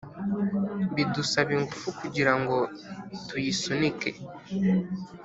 [0.95, 2.57] bidusaba ingufu kugirango
[3.27, 4.09] tuyisunike